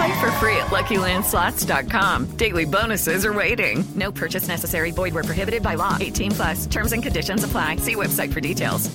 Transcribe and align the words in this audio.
Play 0.00 0.18
for 0.18 0.30
free 0.32 0.56
at 0.56 0.68
LuckyLandSlots.com. 0.68 2.36
Daily 2.36 2.64
bonuses 2.64 3.26
are 3.26 3.34
waiting. 3.34 3.84
No 3.94 4.10
purchase 4.10 4.48
necessary. 4.48 4.92
Void 4.92 5.12
where 5.12 5.24
prohibited 5.24 5.62
by 5.62 5.74
law. 5.74 5.98
18 6.00 6.30
plus. 6.30 6.66
Terms 6.66 6.92
and 6.92 7.02
conditions 7.02 7.44
apply. 7.44 7.76
See 7.76 7.96
website 7.96 8.32
for 8.32 8.40
details. 8.40 8.90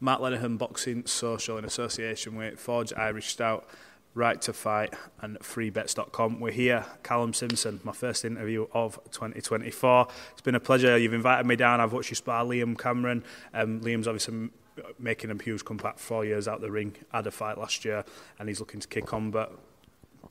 Matt 0.00 0.18
Lenihan 0.18 0.58
Boxing 0.58 1.06
Social 1.06 1.56
in 1.56 1.64
association 1.64 2.36
with 2.36 2.60
Forged 2.60 2.92
Irish 2.94 3.28
Stout, 3.28 3.66
Ready 4.12 4.38
To 4.40 4.52
Fight, 4.52 4.92
and 5.22 5.38
FreeBets.com. 5.38 6.40
We're 6.40 6.52
here, 6.52 6.84
Callum 7.02 7.32
Simpson, 7.32 7.80
my 7.82 7.92
first 7.92 8.26
interview 8.26 8.66
of 8.74 9.00
2024. 9.12 10.08
It's 10.32 10.42
been 10.42 10.54
a 10.54 10.60
pleasure. 10.60 10.98
You've 10.98 11.14
invited 11.14 11.46
me 11.46 11.56
down. 11.56 11.80
I've 11.80 11.94
watched 11.94 12.10
you 12.10 12.16
spar 12.16 12.44
Liam 12.44 12.78
Cameron. 12.78 13.24
Um, 13.54 13.80
Liam's 13.80 14.06
obviously 14.06 14.50
making 14.98 15.30
a 15.30 15.42
huge 15.42 15.64
comeback 15.64 15.98
four 15.98 16.26
years 16.26 16.46
out 16.46 16.60
the 16.60 16.70
ring. 16.70 16.96
Had 17.14 17.26
a 17.26 17.30
fight 17.30 17.56
last 17.56 17.86
year, 17.86 18.04
and 18.38 18.46
he's 18.46 18.60
looking 18.60 18.80
to 18.80 18.88
kick 18.88 19.14
on. 19.14 19.30
But 19.30 19.58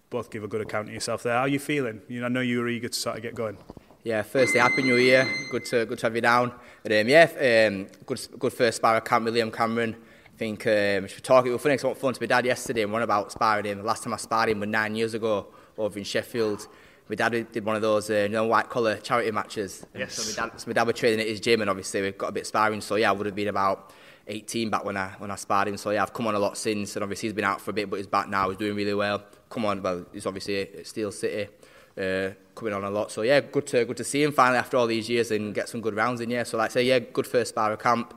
both 0.09 0.29
give 0.29 0.43
a 0.43 0.47
good 0.47 0.61
account 0.61 0.87
of 0.87 0.93
yourself 0.93 1.23
there. 1.23 1.33
How 1.33 1.41
are 1.41 1.47
you 1.47 1.59
feeling? 1.59 2.01
You 2.07 2.21
know, 2.21 2.27
I 2.27 2.29
know 2.29 2.39
you 2.41 2.59
were 2.59 2.69
eager 2.69 2.89
to 2.89 2.97
sort 2.97 3.17
of 3.17 3.21
get 3.21 3.35
going. 3.35 3.57
Yeah, 4.03 4.21
firstly, 4.21 4.59
happy 4.59 4.83
new 4.83 4.95
year. 4.95 5.27
Good 5.51 5.65
to 5.65 5.85
good 5.85 5.99
to 5.99 6.05
have 6.05 6.15
you 6.15 6.21
down. 6.21 6.53
And, 6.85 6.93
um, 6.93 7.09
yeah, 7.09 7.67
um, 7.67 7.87
good 8.05 8.25
good 8.39 8.53
first 8.53 8.77
sparring 8.77 9.01
camp 9.03 9.25
with 9.25 9.35
Liam 9.35 9.51
Cameron. 9.51 9.95
I 10.33 10.37
think 10.37 10.65
um, 10.67 11.03
we 11.03 11.09
talking. 11.21 11.51
It 11.51 11.53
was 11.53 11.61
funny. 11.61 11.77
I 11.77 11.85
went 11.85 11.97
phone 11.97 12.13
to 12.13 12.21
my 12.21 12.27
dad 12.27 12.45
yesterday 12.45 12.83
and 12.83 12.93
one 12.93 13.01
about 13.01 13.31
sparring 13.31 13.65
him. 13.65 13.79
The 13.79 13.83
last 13.83 14.03
time 14.03 14.13
I 14.13 14.17
sparred 14.17 14.49
him 14.49 14.59
was 14.59 14.69
nine 14.69 14.95
years 14.95 15.13
ago 15.13 15.47
over 15.77 15.97
in 15.97 16.05
Sheffield. 16.05 16.67
My 17.09 17.15
dad 17.15 17.51
did 17.51 17.65
one 17.65 17.75
of 17.75 17.81
those, 17.81 18.09
uh, 18.09 18.13
you 18.13 18.29
know, 18.29 18.45
white 18.45 18.69
collar 18.69 18.97
charity 18.97 19.31
matches. 19.31 19.85
Yes. 19.95 20.13
So 20.13 20.41
my, 20.41 20.47
dad, 20.47 20.59
so 20.59 20.67
my 20.67 20.73
dad 20.73 20.87
was 20.87 20.95
training 20.95 21.19
at 21.21 21.27
his 21.27 21.39
gym, 21.39 21.61
and 21.61 21.69
obviously 21.69 22.01
we've 22.01 22.17
got 22.17 22.27
a 22.27 22.31
bit 22.31 22.41
of 22.41 22.47
sparring. 22.47 22.81
So 22.81 22.95
yeah, 22.95 23.09
I 23.09 23.13
would 23.13 23.25
have 23.25 23.35
been 23.35 23.47
about 23.47 23.91
18 24.27 24.69
back 24.69 24.85
when 24.85 24.95
I 24.95 25.09
when 25.17 25.31
I 25.31 25.35
sparred 25.35 25.67
him. 25.67 25.77
So 25.77 25.89
yeah, 25.89 26.03
I've 26.03 26.13
come 26.13 26.27
on 26.27 26.35
a 26.35 26.39
lot 26.39 26.57
since, 26.57 26.95
and 26.95 27.03
obviously 27.03 27.27
he's 27.27 27.33
been 27.33 27.45
out 27.45 27.59
for 27.59 27.71
a 27.71 27.73
bit, 27.73 27.89
but 27.89 27.97
he's 27.97 28.07
back 28.07 28.29
now. 28.29 28.49
He's 28.49 28.57
doing 28.57 28.75
really 28.75 28.93
well. 28.93 29.23
Come 29.49 29.65
on, 29.65 29.81
well, 29.81 30.05
he's 30.13 30.25
obviously 30.25 30.61
at 30.61 30.87
Steel 30.87 31.11
City. 31.11 31.49
Uh, 31.97 32.29
coming 32.53 32.75
on 32.75 32.83
a 32.83 32.91
lot, 32.91 33.11
so 33.11 33.23
yeah, 33.23 33.39
good 33.39 33.65
to 33.65 33.83
good 33.85 33.97
to 33.97 34.03
see 34.03 34.21
him 34.21 34.31
finally 34.31 34.59
after 34.59 34.77
all 34.77 34.85
these 34.85 35.09
years 35.09 35.31
and 35.31 35.55
get 35.55 35.67
some 35.67 35.81
good 35.81 35.95
rounds 35.95 36.21
in. 36.21 36.29
Yeah, 36.29 36.43
so 36.43 36.57
like 36.57 36.69
I 36.69 36.73
say, 36.73 36.83
yeah, 36.83 36.99
good 36.99 37.25
first 37.25 37.49
sparrer 37.49 37.75
camp. 37.75 38.13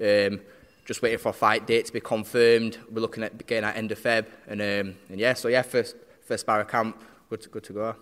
Um, 0.00 0.40
just 0.84 1.02
waiting 1.02 1.18
for 1.18 1.30
a 1.30 1.32
fight 1.32 1.66
date 1.66 1.86
to 1.86 1.92
be 1.92 2.00
confirmed. 2.00 2.78
We're 2.90 3.00
looking 3.00 3.24
at 3.24 3.46
getting 3.46 3.64
at 3.64 3.76
end 3.76 3.90
of 3.90 3.98
Feb, 3.98 4.26
and 4.46 4.60
um, 4.60 4.96
and 5.08 5.18
yeah, 5.18 5.34
so 5.34 5.48
yeah, 5.48 5.62
first 5.62 5.96
first 6.24 6.42
sparrer 6.42 6.64
camp, 6.64 7.02
good 7.28 7.40
to, 7.42 7.48
good 7.48 7.64
to 7.64 7.72
go. 7.72 7.96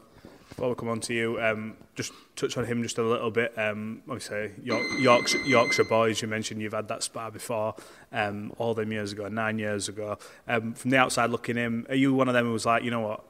Before 0.52 0.68
we'll 0.68 0.74
come 0.74 0.90
on 0.90 1.00
to 1.00 1.14
you, 1.14 1.40
um, 1.40 1.78
just 1.94 2.12
touch 2.36 2.58
on 2.58 2.66
him 2.66 2.82
just 2.82 2.98
a 2.98 3.02
little 3.02 3.30
bit. 3.30 3.58
Um, 3.58 4.02
obviously, 4.06 4.50
York, 4.62 4.82
Yorkshire, 4.98 5.38
Yorkshire 5.46 5.84
boys, 5.84 6.20
you 6.20 6.28
mentioned 6.28 6.60
you've 6.60 6.74
had 6.74 6.88
that 6.88 7.02
spar 7.02 7.30
before, 7.30 7.74
um, 8.12 8.52
all 8.58 8.74
them 8.74 8.92
years 8.92 9.12
ago, 9.12 9.28
nine 9.28 9.58
years 9.58 9.88
ago. 9.88 10.18
Um, 10.46 10.74
from 10.74 10.90
the 10.90 10.98
outside 10.98 11.30
looking 11.30 11.56
in, 11.56 11.86
are 11.88 11.94
you 11.94 12.12
one 12.12 12.28
of 12.28 12.34
them 12.34 12.44
who 12.44 12.52
was 12.52 12.66
like, 12.66 12.84
you 12.84 12.90
know 12.90 13.00
what, 13.00 13.24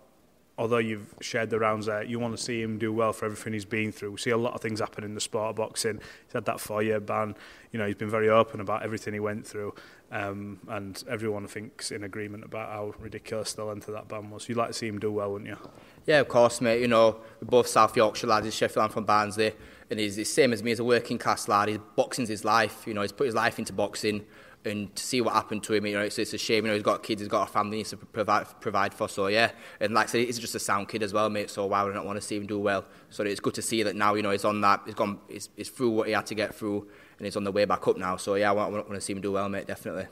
although 0.59 0.79
you've 0.79 1.15
shared 1.21 1.51
the 1.51 1.61
rounds 1.61 1.87
there, 1.87 2.03
you 2.03 2.19
want 2.19 2.37
to 2.37 2.43
see 2.43 2.61
him 2.61 2.77
do 2.77 2.93
well 2.93 3.13
for 3.13 3.27
everything 3.27 3.53
he's 3.53 3.65
been 3.65 3.93
through. 3.93 4.11
We 4.11 4.19
see 4.19 4.31
a 4.31 4.37
lot 4.37 4.55
of 4.55 4.61
things 4.61 4.81
happen 4.81 5.05
in 5.05 5.15
the 5.15 5.21
sport 5.21 5.51
of 5.51 5.57
boxing. 5.57 6.01
He's 6.27 6.33
had 6.33 6.45
that 6.47 6.61
four-year 6.61 6.99
ban. 6.99 7.37
You 7.71 7.79
know, 7.79 7.87
he's 7.87 7.95
been 7.95 8.11
very 8.11 8.29
open 8.29 8.61
about 8.61 8.83
everything 8.83 9.15
he 9.15 9.21
went 9.21 9.47
through, 9.47 9.75
um, 10.13 10.59
and 10.69 11.03
everyone 11.09 11.49
thinks 11.49 11.91
in 11.91 12.05
agreement 12.05 12.45
about 12.45 12.69
how 12.69 12.95
ridiculous 13.01 13.55
the 13.55 13.65
length 13.65 13.89
of 13.89 13.95
that 13.95 14.09
ban 14.09 14.31
was. 14.31 14.47
You'd 14.49 14.59
like 14.59 14.69
to 14.69 14.75
see 14.75 14.87
him 14.87 14.99
do 14.99 15.11
well, 15.11 15.33
wouldn't 15.33 15.49
you? 15.49 15.57
Yeah, 16.07 16.21
of 16.21 16.29
course, 16.29 16.61
mate. 16.61 16.83
You 16.83 16.89
know, 16.89 17.17
we're 17.41 17.49
both 17.49 17.67
South 17.67 17.97
Yorkshire 17.97 18.27
lads. 18.27 18.45
He's 18.45 18.55
Sheffield, 18.55 18.85
I'm 18.85 18.91
from 18.91 19.05
Barnsley, 19.05 19.55
and 19.91 19.99
he's 19.99 20.17
the 20.17 20.25
same 20.25 20.53
as 20.53 20.63
me 20.63 20.71
as 20.71 20.79
a 20.79 20.85
working 20.85 21.17
class 21.17 21.49
lad. 21.49 21.71
He's 21.71 21.79
boxing's 21.97 22.29
his 22.29 22.45
life. 22.45 22.85
You 22.87 22.93
know, 22.93 23.01
he's 23.01 23.13
put 23.13 23.25
his 23.25 23.35
life 23.35 23.59
into 23.59 23.73
boxing. 23.73 24.27
and 24.65 24.95
to 24.95 25.03
see 25.03 25.21
what 25.21 25.35
happened 25.35 25.63
to 25.65 25.75
him, 25.75 25.87
you 25.87 25.95
know, 25.95 26.03
it's, 26.03 26.19
it's 26.19 26.35
a 26.35 26.39
shame. 26.39 26.65
You 26.65 26.71
know, 26.71 26.75
he's 26.75 26.83
got 26.83 27.03
kids, 27.03 27.21
he's 27.21 27.29
got 27.29 27.49
a 27.49 27.53
family 27.53 27.79
he 27.79 27.81
needs 27.81 27.91
to 27.91 27.97
provide 27.97 28.47
provide 28.61 28.95
for. 28.95 29.09
So 29.09 29.27
yeah, 29.29 29.51
and 29.81 29.95
like 29.95 30.09
I 30.09 30.11
said, 30.11 30.27
he's 30.27 30.39
just 30.39 30.55
a 30.55 30.61
sound 30.61 30.89
kid 30.89 31.03
as 31.03 31.13
well, 31.13 31.31
mate. 31.31 31.51
So 31.51 31.67
why 31.67 31.83
would 31.83 31.93
I 31.93 31.95
not 31.95 32.07
want 32.07 32.21
to 32.21 32.27
see 32.27 32.37
him 32.37 32.47
do 32.47 32.59
well? 32.59 32.85
So 33.11 33.25
it's 33.25 33.41
good 33.41 33.55
to 33.55 33.63
see 33.63 33.83
that 33.83 33.97
now. 33.97 34.15
You 34.15 34.23
know, 34.23 34.31
he's 34.31 34.45
on 34.45 34.61
that. 34.61 34.83
He's 34.85 34.95
gone. 34.95 35.19
He's, 35.29 35.49
he's 35.57 35.69
through 35.69 35.91
what 35.91 36.07
he 36.07 36.13
had 36.13 36.27
to 36.27 36.35
get 36.35 36.55
through, 36.55 36.89
and 37.23 37.27
he's 37.29 37.37
on 37.37 37.45
the 37.45 37.53
way 37.53 37.65
back 37.65 37.87
up 37.87 37.97
now. 37.97 38.17
So 38.17 38.35
yeah, 38.35 38.51
I 38.51 38.53
want, 38.53 38.75
I 38.75 38.79
want 38.79 38.95
to 38.95 39.01
see 39.01 39.13
him 39.13 39.21
do 39.21 39.31
well, 39.31 39.49
mate. 39.49 39.69
Definitely. 39.69 40.07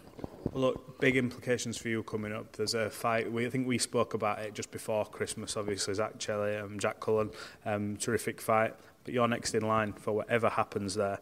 Well, 0.52 0.62
look, 0.62 1.00
big 1.00 1.16
implications 1.16 1.76
for 1.76 1.88
you 1.88 2.04
coming 2.04 2.32
up. 2.32 2.52
There's 2.52 2.74
a 2.74 2.88
fight. 2.88 3.32
We 3.32 3.46
I 3.46 3.50
think 3.50 3.66
we 3.66 3.78
spoke 3.78 4.14
about 4.14 4.38
it 4.38 4.54
just 4.54 4.70
before 4.70 5.04
Christmas. 5.06 5.56
Obviously, 5.56 5.92
Zak 5.94 6.20
Chelli 6.20 6.64
and 6.64 6.80
Jack 6.80 7.00
Cullen, 7.00 7.30
um, 7.66 7.96
terrific 7.96 8.40
fight. 8.40 8.76
But 9.02 9.12
you're 9.12 9.26
next 9.26 9.56
in 9.56 9.66
line 9.66 9.92
for 9.92 10.12
whatever 10.12 10.50
happens 10.50 10.94
there. 10.94 11.18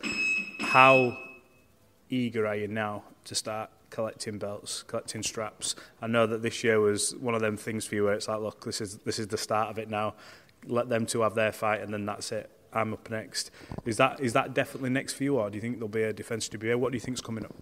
How 0.60 1.16
eager 2.10 2.46
are 2.46 2.56
you 2.56 2.68
now 2.68 3.04
to 3.24 3.34
start 3.34 3.70
collecting 3.88 4.36
belts, 4.36 4.82
collecting 4.82 5.22
straps? 5.22 5.74
I 6.02 6.06
know 6.06 6.26
that 6.26 6.42
this 6.42 6.62
year 6.62 6.80
was 6.80 7.16
one 7.16 7.34
of 7.34 7.40
them 7.40 7.56
things 7.56 7.86
for 7.86 7.94
you 7.94 8.04
where 8.04 8.12
it's 8.12 8.28
like, 8.28 8.40
look, 8.40 8.62
this 8.62 8.82
is 8.82 8.98
this 8.98 9.18
is 9.18 9.28
the 9.28 9.38
start 9.38 9.70
of 9.70 9.78
it 9.78 9.88
now. 9.88 10.16
Let 10.66 10.90
them 10.90 11.06
two 11.06 11.22
have 11.22 11.34
their 11.34 11.52
fight, 11.52 11.80
and 11.80 11.94
then 11.94 12.04
that's 12.04 12.30
it. 12.30 12.50
I'm 12.72 12.92
up 12.92 13.10
next. 13.10 13.50
Is 13.84 13.96
that 13.96 14.20
is 14.20 14.32
that 14.34 14.54
definitely 14.54 14.90
next 14.90 15.14
for 15.14 15.24
you, 15.24 15.38
or 15.38 15.50
do 15.50 15.56
you 15.56 15.60
think 15.60 15.76
there'll 15.76 15.88
be 15.88 16.02
a 16.02 16.12
defence 16.12 16.48
to 16.48 16.58
WBA? 16.58 16.76
What 16.76 16.92
do 16.92 16.96
you 16.96 17.00
think's 17.00 17.20
coming 17.20 17.44
up? 17.44 17.54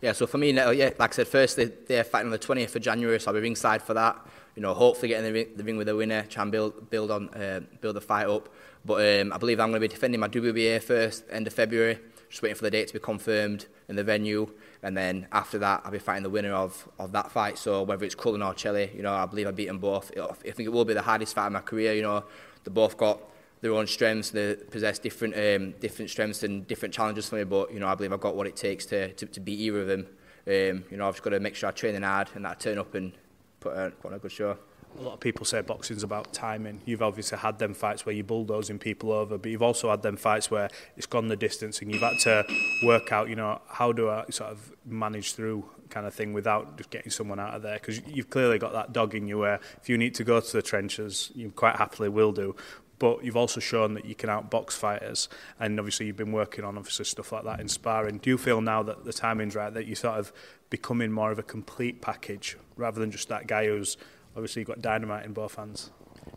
Yeah, 0.00 0.12
so 0.12 0.26
for 0.26 0.38
me, 0.38 0.52
yeah, 0.52 0.90
like 0.98 1.00
I 1.00 1.08
said, 1.10 1.28
first 1.28 1.58
they're 1.86 2.04
fighting 2.04 2.28
on 2.28 2.32
the 2.32 2.38
20th 2.38 2.74
of 2.74 2.80
January, 2.80 3.20
so 3.20 3.30
I'll 3.30 3.34
be 3.34 3.40
ringside 3.40 3.82
for 3.82 3.92
that. 3.94 4.16
You 4.56 4.62
know, 4.62 4.72
hopefully 4.72 5.08
getting 5.08 5.24
the 5.24 5.32
ring, 5.32 5.48
the 5.56 5.64
ring 5.64 5.76
with 5.76 5.88
the 5.88 5.96
winner, 5.96 6.22
try 6.22 6.42
and 6.42 6.50
build 6.50 6.88
build 6.90 7.10
on 7.10 7.28
uh, 7.30 7.60
build 7.80 7.96
the 7.96 8.00
fight 8.00 8.26
up. 8.26 8.48
But 8.84 9.20
um, 9.20 9.32
I 9.32 9.38
believe 9.38 9.60
I'm 9.60 9.68
going 9.68 9.80
to 9.80 9.86
be 9.86 9.88
defending 9.88 10.20
my 10.20 10.28
WBA 10.28 10.82
first, 10.82 11.24
end 11.30 11.46
of 11.46 11.52
February. 11.52 11.98
Just 12.30 12.42
waiting 12.42 12.56
for 12.56 12.62
the 12.62 12.70
date 12.70 12.86
to 12.88 12.94
be 12.94 12.98
confirmed 12.98 13.66
in 13.88 13.96
the 13.96 14.04
venue, 14.04 14.50
and 14.82 14.96
then 14.96 15.26
after 15.32 15.58
that, 15.58 15.82
I'll 15.84 15.90
be 15.90 15.98
fighting 15.98 16.22
the 16.22 16.30
winner 16.30 16.54
of, 16.54 16.88
of 16.98 17.12
that 17.12 17.32
fight. 17.32 17.58
So 17.58 17.82
whether 17.82 18.04
it's 18.04 18.14
Cullen 18.14 18.40
or 18.40 18.54
Chelli, 18.54 18.94
you 18.94 19.02
know, 19.02 19.12
I 19.12 19.26
believe 19.26 19.48
I 19.48 19.50
beat 19.50 19.66
them 19.66 19.78
both. 19.78 20.12
I 20.16 20.32
think 20.32 20.60
it 20.60 20.72
will 20.72 20.84
be 20.84 20.94
the 20.94 21.02
hardest 21.02 21.34
fight 21.34 21.46
of 21.46 21.52
my 21.52 21.60
career. 21.60 21.92
You 21.92 22.02
know, 22.02 22.24
they 22.64 22.70
both 22.70 22.96
got 22.96 23.20
their 23.60 23.72
own 23.72 23.86
strengths. 23.86 24.30
They 24.30 24.54
possess 24.54 24.98
different 24.98 25.34
um, 25.34 25.72
different 25.80 26.10
strengths 26.10 26.42
and 26.42 26.66
different 26.66 26.94
challenges 26.94 27.28
for 27.28 27.36
me. 27.36 27.44
But 27.44 27.72
you 27.72 27.80
know, 27.80 27.88
I 27.88 27.94
believe 27.94 28.12
I've 28.12 28.20
got 28.20 28.36
what 28.36 28.46
it 28.46 28.56
takes 28.56 28.86
to 28.86 29.12
to, 29.12 29.26
to 29.26 29.40
beat 29.40 29.60
either 29.60 29.82
of 29.82 29.86
them. 29.86 30.06
Um, 30.46 30.84
you 30.90 30.96
know, 30.96 31.06
I've 31.06 31.14
just 31.14 31.22
got 31.22 31.30
to 31.30 31.40
make 31.40 31.54
sure 31.54 31.68
I 31.68 31.72
train 31.72 32.00
hard 32.02 32.28
and 32.34 32.44
that 32.44 32.50
I 32.50 32.54
turn 32.54 32.78
up 32.78 32.94
and 32.94 33.12
put, 33.60 33.74
put 34.00 34.08
on 34.08 34.14
a 34.14 34.18
good 34.18 34.32
show. 34.32 34.56
A 34.98 35.02
lot 35.02 35.14
of 35.14 35.20
people 35.20 35.46
say 35.46 35.60
boxing's 35.60 36.02
about 36.02 36.32
timing. 36.32 36.80
You've 36.84 37.02
obviously 37.02 37.38
had 37.38 37.60
them 37.60 37.74
fights 37.74 38.04
where 38.04 38.14
you're 38.14 38.24
bulldozing 38.24 38.78
people 38.78 39.12
over, 39.12 39.38
but 39.38 39.50
you've 39.50 39.62
also 39.62 39.88
had 39.88 40.02
them 40.02 40.16
fights 40.16 40.50
where 40.50 40.68
it's 40.96 41.06
gone 41.06 41.28
the 41.28 41.36
distance 41.36 41.80
and 41.80 41.92
you've 41.92 42.02
had 42.02 42.18
to 42.20 42.44
work 42.82 43.12
out, 43.12 43.28
you 43.28 43.36
know, 43.36 43.60
how 43.68 43.92
do 43.92 44.10
I 44.10 44.24
sort 44.30 44.50
of 44.50 44.72
manage 44.84 45.34
through 45.34 45.64
kind 45.90 46.06
of 46.06 46.14
thing 46.14 46.32
without 46.32 46.76
just 46.76 46.90
getting 46.90 47.12
someone 47.12 47.38
out 47.38 47.54
of 47.54 47.62
there? 47.62 47.74
Because 47.74 48.00
you've 48.08 48.30
clearly 48.30 48.58
got 48.58 48.72
that 48.72 48.92
dog 48.92 49.14
in 49.14 49.28
you 49.28 49.38
where 49.38 49.60
if 49.80 49.88
you 49.88 49.96
need 49.96 50.14
to 50.16 50.24
go 50.24 50.40
to 50.40 50.52
the 50.52 50.62
trenches, 50.62 51.30
you 51.36 51.52
quite 51.52 51.76
happily 51.76 52.08
will 52.08 52.32
do. 52.32 52.56
But 53.00 53.24
you've 53.24 53.36
also 53.36 53.58
shown 53.58 53.94
that 53.94 54.04
you 54.04 54.14
can 54.14 54.28
outbox 54.28 54.72
fighters, 54.72 55.28
and 55.58 55.80
obviously 55.80 56.06
you've 56.06 56.16
been 56.16 56.32
working 56.32 56.64
on 56.64 56.78
obviously 56.78 57.06
stuff 57.06 57.32
like 57.32 57.44
that 57.44 57.58
in 57.58 57.66
sparring. 57.66 58.18
Do 58.18 58.30
you 58.30 58.38
feel 58.38 58.60
now 58.60 58.84
that 58.84 59.04
the 59.04 59.12
timing's 59.12 59.56
right 59.56 59.72
that 59.74 59.86
you're 59.86 59.96
sort 59.96 60.18
of 60.18 60.32
becoming 60.68 61.10
more 61.10 61.32
of 61.32 61.38
a 61.38 61.42
complete 61.42 62.00
package 62.02 62.56
rather 62.76 63.00
than 63.00 63.10
just 63.10 63.28
that 63.28 63.48
guy 63.48 63.66
who's 63.66 63.96
obviously 64.36 64.62
got 64.62 64.80
dynamite 64.82 65.24
in 65.24 65.32
both 65.32 65.56
hands? 65.56 65.90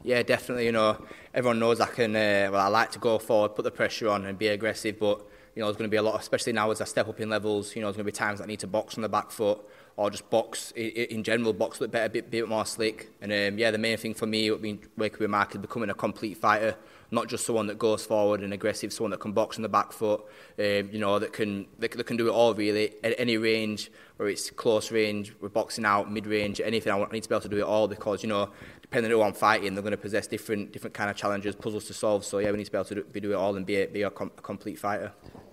Yeah, 0.04 0.24
definitely. 0.24 0.66
You 0.66 0.72
know, 0.72 1.06
everyone 1.34 1.60
knows 1.60 1.82
I 1.82 1.88
can. 1.88 2.16
Uh, 2.16 2.50
well, 2.52 2.62
I 2.62 2.70
like 2.70 2.92
to 2.92 3.00
go 3.00 3.20
forward, 3.20 3.56
put 3.56 3.64
the 3.64 3.72
pressure 3.72 4.10
on, 4.10 4.26
and 4.26 4.40
be 4.40 4.48
aggressive. 4.48 4.98
But 4.98 5.22
you 5.56 5.62
know, 5.62 5.68
there's 5.68 5.78
going 5.78 5.90
to 5.90 5.94
be 5.94 5.98
a 5.98 6.02
lot, 6.02 6.20
especially 6.20 6.54
now 6.54 6.72
as 6.72 6.82
I 6.82 6.86
step 6.86 7.08
up 7.08 7.20
in 7.20 7.30
levels. 7.30 7.76
You 7.76 7.82
know, 7.82 7.88
there's 7.88 7.98
going 7.98 8.06
to 8.06 8.12
be 8.12 8.18
times 8.18 8.40
that 8.40 8.46
I 8.46 8.48
need 8.48 8.60
to 8.62 8.68
box 8.68 8.96
on 8.96 9.02
the 9.02 9.10
back 9.10 9.32
foot 9.32 9.60
or 9.96 10.10
just 10.10 10.28
box 10.30 10.72
in 10.72 11.24
general, 11.24 11.54
box 11.54 11.78
a 11.78 11.82
bit 11.82 11.92
better, 11.92 12.06
a 12.06 12.10
bit, 12.10 12.32
bit 12.32 12.50
more 12.50 12.66
slick. 12.66 13.12
And 13.22 13.32
um, 13.32 13.60
yeah, 13.60 13.70
the 13.70 13.78
main 13.78 13.98
thing 13.98 14.16
for 14.16 14.26
me, 14.26 14.50
being 14.50 14.80
working 14.98 15.20
with 15.20 15.30
Mark, 15.30 15.54
is 15.54 15.62
becoming 15.62 15.90
a 15.92 15.94
complete 15.94 16.38
fighter, 16.38 16.76
not 17.12 17.28
just 17.28 17.46
someone 17.46 17.68
that 17.68 17.78
goes 17.78 18.04
forward 18.04 18.42
and 18.42 18.54
aggressive, 18.54 18.92
someone 18.92 19.12
that 19.12 19.20
can 19.20 19.34
box 19.34 19.58
on 19.58 19.62
the 19.62 19.70
back 19.70 19.92
foot, 19.92 20.22
um, 20.58 20.90
you 20.92 20.98
know, 20.98 21.20
that 21.20 21.32
can 21.32 21.68
that, 21.78 21.92
that 21.92 22.06
can 22.06 22.18
do 22.18 22.28
it 22.28 22.32
all 22.32 22.56
really 22.56 22.94
at 23.04 23.14
any 23.20 23.38
range, 23.38 23.92
whether 24.18 24.32
it's 24.32 24.50
close 24.50 24.92
range, 24.92 25.34
we're 25.42 25.50
boxing 25.50 25.86
out, 25.86 26.12
mid 26.12 26.26
range, 26.26 26.60
anything. 26.60 26.92
I, 26.92 26.96
want, 26.96 27.12
I 27.12 27.14
need 27.14 27.24
to 27.24 27.30
be 27.30 27.36
able 27.36 27.44
to 27.44 27.50
do 27.50 27.58
it 27.58 27.64
all 27.64 27.88
because 27.88 28.24
you 28.24 28.30
know, 28.30 28.50
depending 28.82 29.12
on 29.12 29.20
who 29.20 29.24
I'm 29.24 29.34
fighting, 29.34 29.76
they're 29.76 29.84
going 29.84 29.92
to 29.92 29.98
possess 29.98 30.26
different 30.26 30.72
different 30.72 30.96
kind 30.96 31.12
of 31.12 31.16
challenges, 31.16 31.56
puzzles 31.56 31.86
to 31.86 31.94
solve. 31.94 32.26
So 32.26 32.40
yeah, 32.40 32.50
we 32.50 32.58
need 32.58 32.66
to 32.66 32.72
be 32.72 32.78
able 32.80 32.86
to 32.86 32.96
do, 32.96 33.04
be 33.04 33.20
do 33.20 33.34
it 33.34 33.36
all 33.36 33.56
and 33.56 33.64
be 33.64 33.76
a, 33.84 33.86
be 33.86 34.02
a, 34.02 34.10
com- 34.10 34.32
a 34.36 34.42
complete 34.42 34.80
fighter. 34.80 35.12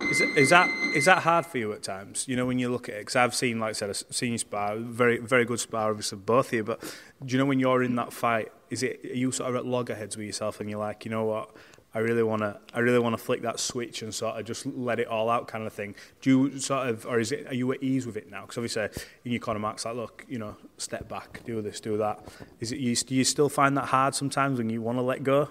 Is, 0.09 0.21
is 0.21 0.49
that 0.49 0.69
is 0.93 1.05
that 1.05 1.19
hard 1.19 1.45
for 1.45 1.57
you 1.57 1.71
at 1.73 1.83
times? 1.83 2.27
You 2.27 2.35
know, 2.35 2.45
when 2.45 2.59
you 2.59 2.69
look 2.69 2.89
at 2.89 2.95
it, 2.95 2.99
because 2.99 3.15
I've 3.15 3.35
seen, 3.35 3.59
like 3.59 3.69
I 3.69 3.73
said, 3.73 3.89
I've 3.89 4.03
seen 4.09 4.33
you 4.33 4.37
spar, 4.37 4.75
very 4.77 5.17
very 5.17 5.45
good 5.45 5.59
spar, 5.59 5.89
obviously 5.89 6.17
both 6.17 6.47
of 6.47 6.53
you. 6.53 6.63
But 6.63 6.81
do 7.25 7.33
you 7.33 7.37
know 7.37 7.45
when 7.45 7.59
you're 7.59 7.83
in 7.83 7.95
that 7.95 8.11
fight, 8.11 8.51
is 8.69 8.83
it 8.83 9.05
are 9.05 9.15
you 9.15 9.31
sort 9.31 9.49
of 9.49 9.55
at 9.55 9.65
loggerheads 9.65 10.17
with 10.17 10.25
yourself, 10.25 10.59
and 10.59 10.69
you're 10.69 10.79
like, 10.79 11.05
you 11.05 11.11
know 11.11 11.25
what? 11.25 11.55
I 11.93 11.99
really 11.99 12.23
want 12.23 12.41
to, 12.41 12.57
I 12.73 12.79
really 12.79 12.99
want 12.99 13.17
to 13.17 13.21
flick 13.21 13.41
that 13.41 13.59
switch 13.59 14.01
and 14.01 14.15
sort 14.15 14.39
of 14.39 14.45
just 14.45 14.65
let 14.65 14.99
it 14.99 15.07
all 15.07 15.29
out, 15.29 15.49
kind 15.49 15.67
of 15.67 15.73
thing. 15.73 15.95
Do 16.21 16.29
you 16.29 16.59
sort 16.59 16.87
of, 16.87 17.05
or 17.05 17.19
is 17.19 17.33
it, 17.33 17.47
are 17.47 17.53
you 17.53 17.69
at 17.73 17.83
ease 17.83 18.05
with 18.05 18.15
it 18.15 18.31
now? 18.31 18.41
Because 18.41 18.57
obviously, 18.57 18.83
in 19.25 19.33
your 19.33 19.41
corner, 19.41 19.59
Mark's 19.59 19.83
like, 19.83 19.95
look, 19.95 20.25
you 20.29 20.39
know, 20.39 20.55
step 20.77 21.09
back, 21.09 21.41
do 21.45 21.61
this, 21.61 21.81
do 21.81 21.97
that. 21.97 22.25
Is 22.61 22.71
it, 22.71 22.79
you, 22.79 22.95
do 22.95 23.13
you 23.13 23.25
still 23.25 23.49
find 23.49 23.75
that 23.75 23.85
hard 23.85 24.15
sometimes 24.15 24.57
when 24.57 24.69
you 24.69 24.81
want 24.81 24.99
to 24.99 25.01
let 25.01 25.23
go? 25.23 25.49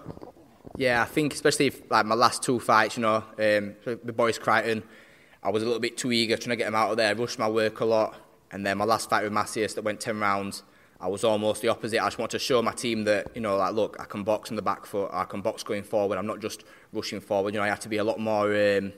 Yeah, 0.76 1.02
I 1.02 1.04
think 1.04 1.34
especially 1.34 1.66
if, 1.66 1.90
like 1.90 2.06
my 2.06 2.14
last 2.14 2.42
two 2.42 2.58
fights, 2.60 2.96
you 2.96 3.02
know, 3.02 3.24
um, 3.38 3.74
with 3.84 4.16
Boris 4.16 4.38
Crighton, 4.38 4.82
I 5.42 5.50
was 5.50 5.62
a 5.62 5.66
little 5.66 5.80
bit 5.80 5.96
too 5.96 6.12
eager 6.12 6.36
trying 6.36 6.50
to 6.50 6.56
get 6.56 6.68
him 6.68 6.74
out 6.74 6.90
of 6.90 6.96
there, 6.96 7.14
rushed 7.14 7.38
my 7.38 7.48
work 7.48 7.80
a 7.80 7.84
lot, 7.84 8.14
and 8.52 8.64
then 8.64 8.78
my 8.78 8.84
last 8.84 9.10
fight 9.10 9.24
with 9.24 9.32
Macias 9.32 9.74
that 9.74 9.82
went 9.82 10.00
ten 10.00 10.20
rounds, 10.20 10.62
I 11.00 11.08
was 11.08 11.24
almost 11.24 11.62
the 11.62 11.68
opposite. 11.68 12.00
I 12.00 12.06
just 12.06 12.18
wanted 12.18 12.32
to 12.32 12.38
show 12.38 12.62
my 12.62 12.72
team 12.72 13.04
that, 13.04 13.34
you 13.34 13.40
know, 13.40 13.56
like, 13.56 13.74
look, 13.74 13.96
I 13.98 14.04
can 14.04 14.22
box 14.22 14.50
on 14.50 14.56
the 14.56 14.62
back 14.62 14.86
foot, 14.86 15.10
I 15.12 15.24
can 15.24 15.40
box 15.40 15.62
going 15.62 15.82
forward. 15.82 16.18
I'm 16.18 16.26
not 16.26 16.40
just 16.40 16.64
rushing 16.92 17.20
forward. 17.20 17.54
You 17.54 17.60
know, 17.60 17.64
I 17.64 17.68
have 17.68 17.80
to 17.80 17.88
be 17.88 17.96
a 17.96 18.04
lot 18.04 18.20
more, 18.20 18.46
um, 18.48 18.92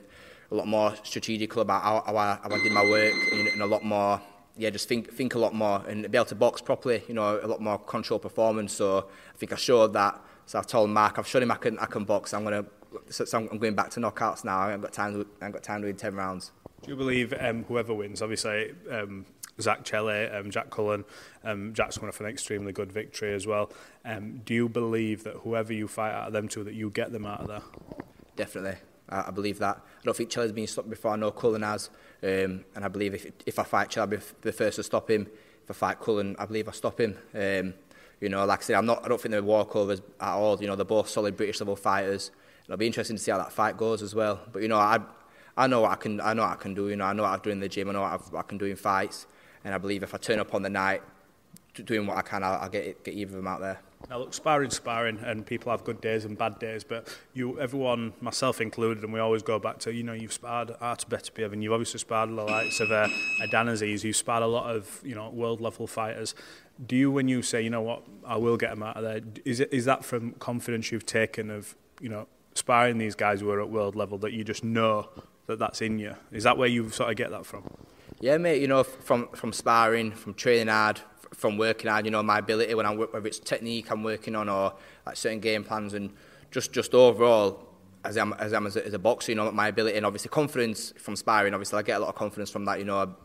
a 0.51 0.55
lot 0.55 0.67
more 0.67 0.93
strategical 1.03 1.61
about 1.61 1.81
how, 1.81 2.03
how, 2.05 2.17
I, 2.17 2.39
how 2.43 2.49
I 2.55 2.61
did 2.61 2.71
my 2.71 2.83
work 2.83 3.13
and, 3.31 3.47
and 3.47 3.61
a 3.61 3.65
lot 3.65 3.83
more, 3.83 4.21
yeah, 4.57 4.69
just 4.69 4.87
think 4.87 5.11
think 5.13 5.33
a 5.33 5.39
lot 5.39 5.55
more 5.55 5.83
and 5.87 6.09
be 6.11 6.17
able 6.17 6.25
to 6.25 6.35
box 6.35 6.61
properly. 6.61 7.03
You 7.07 7.15
know, 7.15 7.39
a 7.41 7.47
lot 7.47 7.59
more 7.61 7.79
control 7.79 8.19
performance. 8.19 8.73
So 8.73 9.07
I 9.33 9.37
think 9.37 9.51
I 9.51 9.55
showed 9.55 9.93
that. 9.93 10.21
So 10.45 10.59
I've 10.59 10.67
told 10.67 10.89
Mark, 10.89 11.17
I've 11.17 11.27
shown 11.27 11.43
him 11.43 11.51
I 11.51 11.55
can 11.55 11.79
I 11.79 11.85
can 11.85 12.03
box. 12.03 12.33
I'm 12.33 12.43
gonna, 12.43 12.65
so 13.09 13.25
I'm 13.37 13.57
going 13.57 13.75
back 13.75 13.89
to 13.91 13.99
knockouts 13.99 14.43
now. 14.43 14.59
I 14.59 14.65
haven't 14.65 14.81
got 14.81 14.93
time. 14.93 15.13
To, 15.13 15.21
I 15.21 15.45
haven't 15.45 15.53
got 15.53 15.63
time 15.63 15.81
to 15.81 15.87
win 15.87 15.95
ten 15.95 16.15
rounds. 16.15 16.51
Do 16.83 16.91
you 16.91 16.97
believe 16.97 17.33
um, 17.39 17.63
whoever 17.63 17.93
wins, 17.93 18.21
obviously, 18.21 18.73
um, 18.91 19.25
Zak 19.61 19.85
Chelli, 19.85 20.35
um, 20.35 20.51
Jack 20.51 20.69
Cullen, 20.69 21.05
um, 21.45 21.73
Jack's 21.73 21.97
going 21.97 22.11
for 22.11 22.25
an 22.25 22.29
extremely 22.29 22.73
good 22.73 22.91
victory 22.91 23.33
as 23.33 23.47
well. 23.47 23.71
Um, 24.03 24.41
do 24.43 24.53
you 24.53 24.67
believe 24.67 25.23
that 25.23 25.35
whoever 25.37 25.71
you 25.71 25.87
fight 25.87 26.11
out 26.11 26.27
of 26.27 26.33
them 26.33 26.49
two, 26.49 26.63
that 26.65 26.73
you 26.73 26.89
get 26.89 27.13
them 27.13 27.25
out 27.25 27.39
of 27.39 27.47
there? 27.47 27.61
Definitely. 28.35 28.79
I, 29.07 29.29
I 29.29 29.31
believe 29.31 29.59
that. 29.59 29.77
I 29.77 30.03
don't 30.03 30.17
think 30.17 30.29
Chelli's 30.29 30.51
been 30.51 30.67
stopped 30.67 30.89
before. 30.89 31.13
I 31.13 31.15
know 31.15 31.31
Cullen 31.31 31.61
has. 31.61 31.89
Um, 32.21 32.65
and 32.75 32.83
I 32.83 32.89
believe 32.89 33.13
if, 33.13 33.27
if 33.45 33.59
I 33.59 33.63
fight 33.63 33.89
Chelli, 33.89 34.01
I'll 34.01 34.07
be 34.07 34.17
the 34.41 34.51
first 34.51 34.75
to 34.75 34.83
stop 34.83 35.09
him. 35.09 35.27
If 35.63 35.71
I 35.71 35.73
fight 35.73 36.01
Cullen, 36.01 36.35
I 36.37 36.45
believe 36.45 36.67
I 36.67 36.71
stop 36.71 36.99
him. 36.99 37.17
Um, 37.33 37.75
you 38.23 38.29
know, 38.29 38.45
like 38.45 38.59
I 38.59 38.63
said, 38.63 38.75
I'm 38.77 38.85
not, 38.85 39.03
I 39.03 39.09
don't 39.09 39.19
think 39.19 39.31
they're 39.31 39.43
walkovers 39.43 40.01
at 40.19 40.33
all. 40.33 40.59
You 40.61 40.67
know, 40.67 40.75
they're 40.75 40.85
both 40.85 41.09
solid 41.09 41.35
British 41.35 41.59
level 41.59 41.75
fighters. 41.75 42.31
It'll 42.65 42.77
be 42.77 42.87
interesting 42.87 43.17
to 43.17 43.21
see 43.21 43.31
how 43.31 43.37
that 43.37 43.51
fight 43.51 43.75
goes 43.75 44.01
as 44.01 44.15
well. 44.15 44.39
But 44.51 44.61
you 44.61 44.69
know, 44.69 44.77
I, 44.77 44.99
I 45.57 45.67
know 45.67 45.81
what 45.81 45.91
I 45.91 45.95
can, 45.95 46.21
I 46.21 46.33
know 46.33 46.43
what 46.43 46.51
I 46.51 46.55
can 46.55 46.73
do. 46.73 46.87
You 46.89 46.95
know, 46.95 47.05
I 47.05 47.13
know 47.13 47.23
what 47.23 47.39
I 47.39 47.43
do 47.43 47.49
in 47.49 47.59
the 47.59 47.69
gym. 47.69 47.89
I 47.89 47.93
know 47.93 48.01
what, 48.01 48.31
what 48.31 48.39
I 48.39 48.47
can 48.47 48.57
do 48.57 48.65
in 48.65 48.77
fights. 48.77 49.27
And 49.65 49.73
I 49.73 49.77
believe 49.77 50.01
if 50.03 50.15
I 50.15 50.17
turn 50.17 50.39
up 50.39 50.55
on 50.55 50.61
the 50.61 50.69
night, 50.69 51.01
doing 51.73 52.07
what 52.07 52.17
I 52.17 52.21
can, 52.21 52.43
I'll, 52.43 52.61
I'll 52.61 52.69
get 52.69 53.03
get 53.03 53.13
either 53.13 53.31
of 53.31 53.37
them 53.37 53.47
out 53.47 53.59
there. 53.59 53.79
Now, 54.09 54.19
look, 54.19 54.33
sparring, 54.33 54.69
sparring, 54.69 55.19
and 55.19 55.45
people 55.45 55.71
have 55.71 55.85
good 55.85 56.01
days 56.01 56.25
and 56.25 56.37
bad 56.37 56.59
days, 56.59 56.83
but 56.83 57.07
you, 57.33 57.57
everyone, 57.59 58.11
myself 58.19 58.59
included, 58.59 59.01
and 59.01 59.13
we 59.13 59.19
always 59.21 59.43
go 59.43 59.59
back 59.59 59.79
to, 59.79 59.93
you 59.93 60.03
know, 60.03 60.11
you've 60.11 60.33
sparred 60.33 60.71
Artur 60.81 61.07
Beterbiev, 61.07 61.53
and 61.53 61.63
you've 61.63 61.71
obviously 61.71 61.99
sparred 61.99 62.29
the 62.29 62.43
likes 62.43 62.81
of 62.81 62.91
uh, 62.91 63.07
you've 64.03 64.15
sparred 64.17 64.43
a 64.43 64.47
lot 64.47 64.75
of, 64.75 64.99
you 65.05 65.15
know, 65.15 65.29
world-level 65.29 65.87
fighters. 65.87 66.35
Do 66.85 66.95
you, 66.95 67.11
when 67.11 67.27
you 67.27 67.41
say, 67.41 67.61
you 67.61 67.69
know 67.69 67.81
what, 67.81 68.03
I 68.25 68.37
will 68.37 68.57
get 68.57 68.71
them 68.71 68.83
out 68.83 68.97
of 68.97 69.03
there, 69.03 69.21
is, 69.45 69.59
it, 69.59 69.71
is 69.71 69.85
that 69.85 70.03
from 70.03 70.33
confidence 70.33 70.91
you've 70.91 71.05
taken 71.05 71.49
of, 71.49 71.75
you 72.01 72.09
know, 72.09 72.27
sparring 72.55 72.97
these 72.97 73.15
guys 73.15 73.41
who 73.41 73.49
are 73.51 73.61
at 73.61 73.69
world 73.69 73.95
level, 73.95 74.17
that 74.19 74.33
you 74.33 74.43
just 74.43 74.63
know 74.63 75.09
that 75.47 75.59
that's 75.59 75.81
in 75.81 75.99
you? 75.99 76.15
Is 76.31 76.43
that 76.43 76.57
where 76.57 76.67
you 76.67 76.89
sort 76.89 77.09
of 77.09 77.15
get 77.15 77.29
that 77.31 77.45
from? 77.45 77.63
Yeah, 78.19 78.37
mate, 78.37 78.61
you 78.61 78.67
know, 78.67 78.83
from, 78.83 79.27
from 79.29 79.53
sparring, 79.53 80.11
from 80.11 80.33
training 80.33 80.67
hard, 80.67 80.99
from 81.33 81.57
working 81.57 81.89
hard, 81.89 82.05
you 82.05 82.11
know, 82.11 82.23
my 82.23 82.39
ability 82.39 82.73
when 82.73 82.85
I'm 82.85 82.97
whether 82.97 83.27
it's 83.27 83.39
technique 83.39 83.91
I'm 83.91 84.03
working 84.03 84.35
on 84.35 84.49
or 84.49 84.73
like 85.05 85.17
certain 85.17 85.39
game 85.39 85.63
plans 85.63 85.93
and 85.93 86.11
just 86.51 86.71
just 86.71 86.93
overall 86.93 87.67
as 88.05 88.17
I'm 88.17 88.33
as 88.33 88.53
I'm 88.53 88.67
as 88.67 88.75
a, 88.75 88.85
as 88.85 88.93
a 88.93 88.99
boxer, 88.99 89.31
you 89.31 89.35
know, 89.35 89.51
my 89.51 89.67
ability 89.67 89.97
and 89.97 90.05
obviously 90.05 90.29
confidence 90.29 90.93
from 90.97 91.15
sparring. 91.15 91.53
Obviously, 91.53 91.79
I 91.79 91.81
get 91.81 91.97
a 91.97 91.99
lot 91.99 92.09
of 92.09 92.15
confidence 92.15 92.49
from 92.49 92.65
that. 92.65 92.79
You 92.79 92.85
know, 92.85 93.15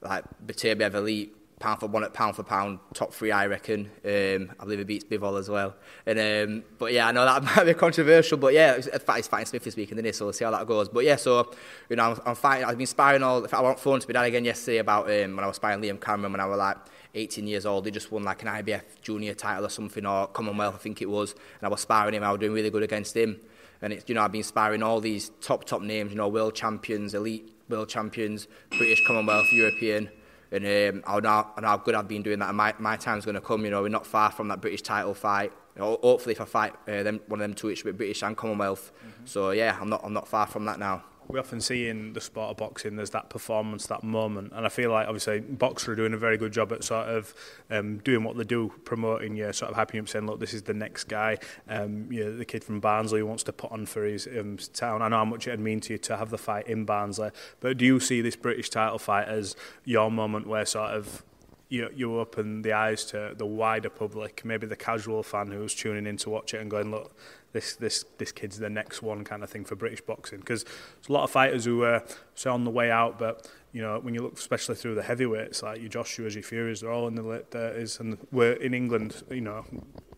like 0.00 0.24
Beterbiev 0.46 0.94
elite 0.94 1.36
pound 1.60 1.78
for 1.78 1.86
one 1.86 2.02
at 2.02 2.12
pound 2.12 2.34
for 2.34 2.42
pound, 2.42 2.80
top 2.94 3.12
three, 3.12 3.30
I 3.30 3.46
reckon. 3.46 3.90
Um, 4.04 4.52
I 4.58 4.64
believe 4.64 4.78
he 4.78 4.84
beats 4.84 5.04
Bivol 5.04 5.38
as 5.38 5.48
well. 5.48 5.76
And 6.06 6.18
um, 6.18 6.64
but 6.78 6.92
yeah, 6.92 7.06
I 7.06 7.12
know 7.12 7.24
that 7.24 7.44
might 7.56 7.64
be 7.64 7.74
controversial, 7.74 8.38
but 8.38 8.52
yeah, 8.52 8.72
it's, 8.72 8.88
fighting 9.04 9.46
Smith 9.46 9.62
this 9.62 9.76
week 9.76 9.92
in 9.92 10.02
the 10.02 10.12
so 10.12 10.24
we'll 10.24 10.32
see 10.32 10.44
how 10.44 10.50
that 10.50 10.66
goes. 10.66 10.88
But 10.88 11.04
yeah, 11.04 11.16
so 11.16 11.52
you 11.88 11.96
know, 11.96 12.10
I'm, 12.10 12.20
I'm 12.26 12.34
fighting. 12.34 12.64
I've 12.64 12.78
been 12.78 12.86
sparring 12.86 13.22
all. 13.22 13.46
I 13.52 13.60
want 13.60 13.78
phone 13.78 14.00
to 14.00 14.06
be 14.06 14.14
dad 14.14 14.24
again 14.24 14.44
yesterday 14.44 14.78
about 14.78 15.04
um, 15.04 15.36
when 15.36 15.44
I 15.44 15.46
was 15.46 15.56
sparring 15.56 15.80
Liam 15.80 16.00
Cameron 16.00 16.32
when 16.32 16.40
I 16.40 16.46
was 16.46 16.58
like 16.58 16.78
18 17.14 17.46
years 17.46 17.66
old. 17.66 17.84
He 17.84 17.92
just 17.92 18.10
won 18.10 18.24
like 18.24 18.42
an 18.42 18.48
IBF 18.48 18.82
junior 19.02 19.34
title 19.34 19.66
or 19.66 19.70
something, 19.70 20.04
or 20.06 20.26
Commonwealth, 20.28 20.74
I 20.74 20.78
think 20.78 21.02
it 21.02 21.10
was. 21.10 21.32
And 21.32 21.66
I 21.66 21.68
was 21.68 21.82
sparring 21.82 22.14
him. 22.14 22.24
I 22.24 22.32
was 22.32 22.40
doing 22.40 22.52
really 22.52 22.70
good 22.70 22.82
against 22.82 23.16
him. 23.16 23.38
And 23.82 23.92
it's, 23.92 24.08
you 24.08 24.14
know, 24.14 24.22
I've 24.22 24.32
been 24.32 24.42
sparring 24.42 24.82
all 24.82 25.00
these 25.00 25.30
top, 25.40 25.64
top 25.64 25.80
names, 25.80 26.10
you 26.10 26.16
know, 26.16 26.28
world 26.28 26.54
champions, 26.54 27.14
elite 27.14 27.50
world 27.68 27.88
champions, 27.88 28.46
British, 28.70 29.02
Commonwealth, 29.06 29.46
European. 29.52 30.10
And 30.52 30.64
um, 30.66 31.04
I 31.06 31.20
know, 31.20 31.46
I 31.56 31.60
how 31.62 31.76
good 31.76 31.94
I've 31.94 32.08
been 32.08 32.22
doing 32.22 32.40
that. 32.40 32.48
And 32.48 32.56
my, 32.56 32.74
my 32.78 32.96
time's 32.96 33.24
going 33.24 33.36
to 33.36 33.40
come, 33.40 33.64
you 33.64 33.70
know, 33.70 33.82
we're 33.82 33.88
not 33.88 34.06
far 34.06 34.30
from 34.32 34.48
that 34.48 34.60
British 34.60 34.82
title 34.82 35.14
fight. 35.14 35.52
You 35.76 35.82
know, 35.82 35.98
hopefully, 36.02 36.32
if 36.32 36.40
I 36.40 36.44
fight 36.44 36.74
uh, 36.88 37.02
them, 37.04 37.20
one 37.28 37.40
of 37.40 37.44
them 37.44 37.54
two, 37.54 37.68
it 37.68 37.76
should 37.76 37.86
be 37.86 37.92
British 37.92 38.22
and 38.22 38.36
Commonwealth. 38.36 38.90
Mm-hmm. 38.98 39.26
So, 39.26 39.52
yeah, 39.52 39.78
I'm 39.80 39.88
not, 39.88 40.00
I'm 40.04 40.12
not 40.12 40.26
far 40.26 40.46
from 40.46 40.64
that 40.64 40.78
now 40.78 41.04
we 41.32 41.38
often 41.38 41.60
see 41.60 41.88
in 41.88 42.12
the 42.12 42.20
sport 42.20 42.50
of 42.50 42.56
boxing 42.56 42.96
there's 42.96 43.10
that 43.10 43.30
performance, 43.30 43.86
that 43.86 44.02
moment, 44.02 44.52
and 44.54 44.66
I 44.66 44.68
feel 44.68 44.90
like 44.90 45.06
obviously 45.06 45.40
boxers 45.40 45.88
are 45.88 45.96
doing 45.96 46.12
a 46.12 46.18
very 46.18 46.36
good 46.36 46.52
job 46.52 46.72
at 46.72 46.84
sort 46.84 47.08
of 47.08 47.34
um, 47.70 47.98
doing 47.98 48.24
what 48.24 48.36
they 48.36 48.44
do, 48.44 48.72
promoting 48.84 49.36
you, 49.36 49.52
sort 49.52 49.70
of 49.70 49.76
happy 49.76 49.98
up 49.98 50.08
saying, 50.08 50.26
look, 50.26 50.40
this 50.40 50.54
is 50.54 50.62
the 50.62 50.74
next 50.74 51.04
guy. 51.04 51.38
Um, 51.68 52.10
you 52.10 52.24
know, 52.24 52.36
the 52.36 52.44
kid 52.44 52.64
from 52.64 52.80
Barnsley 52.80 53.20
who 53.20 53.26
wants 53.26 53.42
to 53.44 53.52
put 53.52 53.70
on 53.72 53.86
for 53.86 54.04
his 54.04 54.26
um, 54.26 54.58
town. 54.72 55.02
I 55.02 55.08
know 55.08 55.16
how 55.16 55.24
much 55.24 55.46
it'd 55.46 55.60
mean 55.60 55.80
to 55.80 55.94
you 55.94 55.98
to 55.98 56.16
have 56.16 56.30
the 56.30 56.38
fight 56.38 56.66
in 56.66 56.84
Barnsley, 56.84 57.30
but 57.60 57.78
do 57.78 57.84
you 57.84 58.00
see 58.00 58.20
this 58.20 58.36
British 58.36 58.70
title 58.70 58.98
fight 58.98 59.28
as 59.28 59.56
your 59.84 60.10
moment 60.10 60.46
where 60.46 60.66
sort 60.66 60.90
of 60.90 61.22
you, 61.70 61.88
you 61.94 62.18
open 62.18 62.62
the 62.62 62.72
eyes 62.72 63.04
to 63.06 63.32
the 63.36 63.46
wider 63.46 63.88
public, 63.88 64.44
maybe 64.44 64.66
the 64.66 64.76
casual 64.76 65.22
fan 65.22 65.52
who's 65.52 65.74
tuning 65.74 66.06
in 66.06 66.16
to 66.18 66.28
watch 66.28 66.52
it 66.52 66.60
and 66.60 66.70
going, 66.70 66.90
look, 66.90 67.16
this 67.52 67.76
this 67.76 68.04
this 68.18 68.32
kid's 68.32 68.58
the 68.58 68.70
next 68.70 69.02
one 69.02 69.24
kind 69.24 69.42
of 69.42 69.50
thing 69.50 69.64
for 69.64 69.74
British 69.76 70.00
boxing 70.00 70.38
because 70.38 70.64
there's 70.64 71.08
a 71.08 71.12
lot 71.12 71.24
of 71.24 71.30
fighters 71.30 71.64
who 71.64 71.82
are 71.82 72.04
say 72.34 72.50
on 72.50 72.64
the 72.64 72.70
way 72.70 72.90
out, 72.90 73.18
but 73.18 73.48
you 73.72 73.80
know 73.82 73.98
when 74.00 74.14
you 74.14 74.22
look 74.22 74.34
especially 74.34 74.74
through 74.74 74.94
the 74.94 75.02
heavyweights 75.02 75.62
like 75.62 75.80
your 75.80 75.88
Joshua's, 75.88 76.34
your 76.34 76.42
Furies, 76.42 76.80
they're 76.80 76.92
all 76.92 77.08
in 77.08 77.14
the 77.14 77.22
late 77.22 77.50
thirties, 77.50 77.98
and 77.98 78.18
we're 78.30 78.52
in 78.52 78.74
England, 78.74 79.22
you 79.30 79.40
know. 79.40 79.64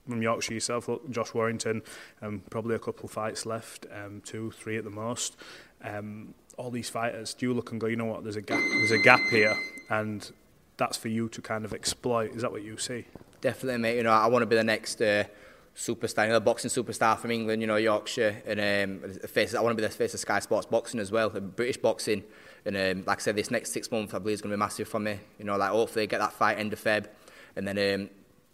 From 0.09 0.21
Yorkshire 0.21 0.55
yourself, 0.55 0.89
look, 0.89 1.09
Josh 1.11 1.33
Warrington, 1.33 1.81
um, 2.23 2.43
probably 2.51 2.75
a 2.75 2.79
couple 2.81 3.09
fights 3.09 3.47
left, 3.47 3.87
um, 3.93 4.21
two, 4.25 4.51
three 4.51 4.77
at 4.77 4.83
the 4.83 4.91
most. 4.91 5.37
Um, 5.85 6.35
all 6.59 6.73
these 6.73 6.91
fighters, 6.91 7.35
do 7.35 7.47
you 7.47 7.55
look 7.55 7.71
and 7.71 7.81
go, 7.81 7.87
you 7.87 7.95
know 7.95 8.07
what? 8.07 8.25
There's 8.25 8.35
a 8.35 8.43
gap. 8.43 8.59
There's 8.59 8.91
a 8.91 8.99
gap 8.99 9.21
here, 9.31 9.57
and 9.91 10.29
that's 10.83 10.97
for 10.97 11.09
you 11.09 11.29
to 11.29 11.41
kind 11.41 11.65
of 11.65 11.73
exploit. 11.73 12.33
Is 12.35 12.43
that 12.43 12.51
what 12.51 12.63
you 12.63 12.77
see? 12.77 13.05
Definitely, 13.41 13.81
mate. 13.81 13.97
You 13.97 14.03
know, 14.03 14.11
I 14.11 14.27
want 14.27 14.43
to 14.43 14.47
be 14.47 14.57
the 14.57 14.65
next 14.65 15.01
uh, 15.01 15.25
superstar, 15.77 16.29
you 16.29 16.41
boxing 16.41 16.71
superstar 16.71 17.17
from 17.17 17.31
England, 17.31 17.63
you 17.63 17.69
know, 17.69 17.77
Yorkshire, 17.77 18.43
and 18.47 18.59
um, 19.05 19.11
face. 19.29 19.55
I 19.55 19.61
want 19.61 19.77
to 19.77 19.81
be 19.81 19.87
the 19.87 19.95
face 19.95 20.13
of 20.15 20.21
Sky 20.21 20.41
Sports 20.41 20.67
boxing 20.67 20.99
as 20.99 21.13
well, 21.13 21.31
British 21.31 21.77
boxing. 21.77 22.25
And 22.65 22.77
um, 22.77 23.05
like 23.07 23.19
I 23.19 23.23
said, 23.23 23.37
this 23.37 23.51
next 23.51 23.73
six 23.73 23.91
months, 23.91 24.13
I 24.13 24.19
believe, 24.19 24.35
is 24.35 24.43
going 24.43 24.51
to 24.51 24.57
be 24.57 24.61
massive 24.61 24.89
for 24.89 24.99
me. 24.99 25.19
You 25.39 25.45
know, 25.45 25.57
like 25.57 25.71
hopefully 25.71 26.07
get 26.09 26.19
that 26.19 26.33
fight 26.33 26.59
end 26.59 26.73
of 26.73 26.83
Feb, 26.83 27.07
and 27.55 27.67
then 27.67 27.79
um, 27.79 28.11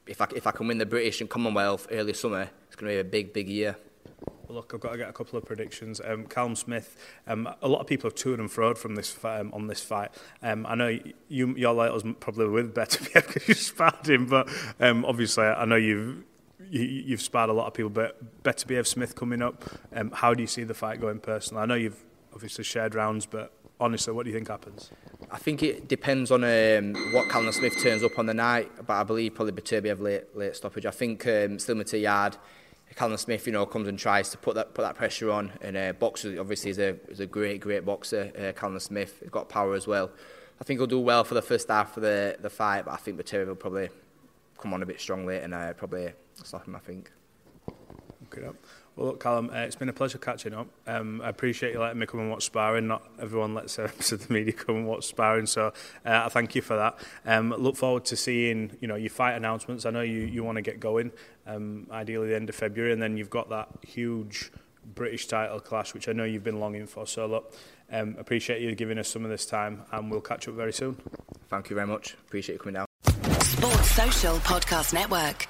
if 0.06 0.20
I 0.20 0.26
if 0.36 0.46
I 0.46 0.50
can 0.50 0.68
win 0.68 0.78
the 0.78 0.86
British 0.86 1.20
and 1.22 1.30
Commonwealth 1.30 1.86
early 1.90 2.12
summer, 2.12 2.50
it's 2.66 2.76
going 2.76 2.90
to 2.90 2.96
be 2.96 3.00
a 3.00 3.10
big, 3.10 3.32
big 3.32 3.48
year. 3.48 3.76
Well, 4.48 4.56
look, 4.56 4.72
I've 4.72 4.80
got 4.80 4.92
to 4.92 4.98
get 4.98 5.10
a 5.10 5.12
couple 5.12 5.38
of 5.38 5.44
predictions. 5.44 6.00
Um, 6.02 6.24
Callum 6.24 6.56
Smith, 6.56 6.96
um, 7.26 7.48
a 7.60 7.68
lot 7.68 7.80
of 7.80 7.86
people 7.86 8.08
have 8.08 8.14
toured 8.14 8.40
and 8.40 8.48
froed 8.48 8.78
from 8.78 8.94
this 8.94 9.22
um, 9.22 9.52
on 9.52 9.66
this 9.66 9.82
fight. 9.82 10.10
Um, 10.42 10.64
I 10.64 10.74
know 10.74 10.98
you, 11.28 11.54
your 11.54 11.74
was 11.74 12.02
probably 12.18 12.48
with 12.48 12.72
better 12.72 13.04
because 13.14 13.46
you 13.46 13.54
sparred 13.54 14.08
him, 14.08 14.24
but 14.24 14.48
um, 14.80 15.04
obviously 15.04 15.44
I 15.44 15.66
know 15.66 15.76
you've 15.76 16.24
you, 16.70 16.82
you've 16.82 17.20
sparred 17.20 17.50
a 17.50 17.52
lot 17.52 17.66
of 17.66 17.74
people, 17.74 17.90
but 17.90 18.42
Beterbiev 18.42 18.86
Smith 18.86 19.14
coming 19.14 19.42
up. 19.42 19.64
Um, 19.94 20.10
how 20.12 20.32
do 20.32 20.42
you 20.42 20.46
see 20.46 20.64
the 20.64 20.74
fight 20.74 21.00
going 21.00 21.20
personally? 21.20 21.62
I 21.62 21.66
know 21.66 21.74
you've 21.74 22.02
obviously 22.32 22.64
shared 22.64 22.94
rounds, 22.94 23.26
but 23.26 23.52
honestly, 23.78 24.12
what 24.12 24.24
do 24.24 24.30
you 24.30 24.36
think 24.36 24.48
happens? 24.48 24.90
I 25.30 25.38
think 25.38 25.62
it 25.62 25.88
depends 25.88 26.30
on 26.30 26.42
um, 26.42 26.94
what 27.12 27.28
Callum 27.28 27.52
Smith 27.52 27.78
turns 27.82 28.02
up 28.02 28.18
on 28.18 28.26
the 28.26 28.34
night, 28.34 28.70
but 28.86 28.94
I 28.94 29.02
believe 29.02 29.34
probably 29.34 29.52
Beterbiev 29.52 30.00
late 30.00 30.34
late 30.34 30.56
stoppage. 30.56 30.86
I 30.86 30.90
think 30.90 31.26
um, 31.26 31.58
still 31.58 31.82
yard. 31.82 32.38
Callum 32.94 33.16
Smith, 33.16 33.46
you 33.46 33.52
know, 33.52 33.66
comes 33.66 33.88
and 33.88 33.98
tries 33.98 34.30
to 34.30 34.38
put 34.38 34.54
that 34.54 34.74
put 34.74 34.82
that 34.82 34.94
pressure 34.94 35.30
on. 35.30 35.52
And 35.60 35.76
uh, 35.76 35.92
boxer 35.92 36.38
obviously 36.40 36.70
is 36.70 36.78
a 36.78 36.96
is 37.08 37.20
a 37.20 37.26
great 37.26 37.60
great 37.60 37.84
boxer. 37.84 38.32
Uh, 38.36 38.58
Callum 38.58 38.78
Smith, 38.80 39.18
he's 39.20 39.30
got 39.30 39.48
power 39.48 39.74
as 39.74 39.86
well. 39.86 40.10
I 40.60 40.64
think 40.64 40.80
he'll 40.80 40.86
do 40.86 40.98
well 40.98 41.24
for 41.24 41.34
the 41.34 41.42
first 41.42 41.68
half 41.68 41.96
of 41.96 42.02
the 42.02 42.36
the 42.40 42.50
fight, 42.50 42.84
but 42.84 42.92
I 42.92 42.96
think 42.96 43.18
Beterbiev 43.18 43.46
will 43.46 43.54
probably 43.54 43.88
come 44.58 44.74
on 44.74 44.82
a 44.82 44.86
bit 44.86 45.00
strongly 45.00 45.38
and 45.38 45.54
uh, 45.54 45.72
probably 45.74 46.12
stop 46.42 46.66
him. 46.66 46.74
I 46.74 46.80
think. 46.80 47.10
Okay. 48.32 48.48
Well, 48.98 49.06
look, 49.06 49.20
Callum, 49.20 49.50
uh, 49.50 49.58
it's 49.58 49.76
been 49.76 49.88
a 49.88 49.92
pleasure 49.92 50.18
catching 50.18 50.52
up. 50.52 50.66
Um, 50.84 51.20
I 51.22 51.28
appreciate 51.28 51.72
you 51.72 51.78
letting 51.78 52.00
me 52.00 52.06
come 52.06 52.18
and 52.18 52.30
watch 52.30 52.44
sparring. 52.44 52.88
Not 52.88 53.08
everyone 53.20 53.54
lets 53.54 53.78
uh, 53.78 53.88
the 53.96 54.26
media 54.28 54.52
come 54.52 54.74
and 54.74 54.86
watch 54.88 55.06
sparring, 55.06 55.46
so 55.46 55.68
uh, 56.04 56.22
I 56.24 56.28
thank 56.28 56.56
you 56.56 56.62
for 56.62 56.76
that. 56.76 56.98
Um, 57.24 57.50
look 57.56 57.76
forward 57.76 58.04
to 58.06 58.16
seeing 58.16 58.76
you 58.80 58.88
know 58.88 58.96
your 58.96 59.10
fight 59.10 59.34
announcements. 59.34 59.86
I 59.86 59.90
know 59.90 60.00
you, 60.00 60.22
you 60.22 60.42
want 60.42 60.56
to 60.56 60.62
get 60.62 60.80
going, 60.80 61.12
um, 61.48 61.86
ideally 61.90 62.28
the 62.28 62.36
end 62.36 62.48
of 62.48 62.54
February, 62.54 62.92
and 62.92 63.02
then 63.02 63.16
you've 63.16 63.30
got 63.30 63.48
that 63.48 63.68
huge 63.86 64.52
British 64.94 65.26
title 65.26 65.60
clash, 65.60 65.94
which 65.94 66.08
I 66.08 66.12
know 66.12 66.24
you've 66.24 66.44
been 66.44 66.60
longing 66.60 66.86
for. 66.86 67.06
So 67.06 67.26
look, 67.26 67.52
um, 67.90 68.16
appreciate 68.18 68.62
you 68.62 68.74
giving 68.74 68.98
us 68.98 69.08
some 69.08 69.24
of 69.24 69.30
this 69.30 69.46
time, 69.46 69.82
and 69.90 70.10
we'll 70.10 70.20
catch 70.20 70.46
up 70.46 70.54
very 70.54 70.72
soon. 70.72 70.96
Thank 71.48 71.70
you 71.70 71.74
very 71.74 71.86
much. 71.86 72.14
Appreciate 72.26 72.56
you 72.56 72.58
coming 72.60 72.74
down. 72.74 72.86
Sports 73.42 73.90
Social 73.90 74.36
Podcast 74.36 74.92
Network. 74.92 75.46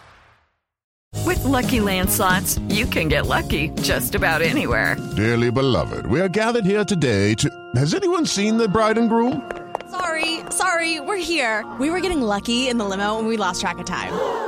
With 1.25 1.45
Lucky 1.45 1.81
Land 1.81 2.11
slots, 2.11 2.59
you 2.69 2.87
can 2.87 3.09
get 3.09 3.27
lucky 3.27 3.71
just 3.83 4.15
about 4.15 4.41
anywhere. 4.41 4.97
Dearly 5.17 5.51
beloved, 5.51 6.07
we 6.07 6.21
are 6.21 6.29
gathered 6.29 6.65
here 6.65 6.85
today 6.85 7.35
to. 7.35 7.51
Has 7.75 7.95
anyone 7.95 8.25
seen 8.25 8.57
the 8.57 8.69
bride 8.69 8.99
and 8.99 9.09
groom? 9.09 9.51
Sorry, 9.91 10.41
sorry, 10.51 11.01
we're 11.01 11.17
here. 11.17 11.67
We 11.81 11.91
were 11.91 12.01
getting 12.01 12.21
lucky 12.21 12.69
in 12.69 12.79
the 12.79 12.85
limo 12.85 13.19
and 13.19 13.27
we 13.27 13.37
lost 13.37 13.61
track 13.61 13.79
of 13.79 13.87
time. 13.87 14.48